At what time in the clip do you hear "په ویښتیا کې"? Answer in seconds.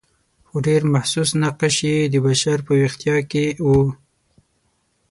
2.67-3.45